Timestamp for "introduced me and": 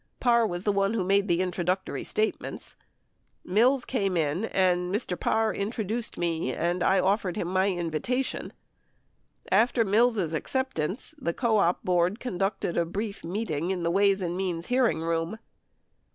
5.53-6.81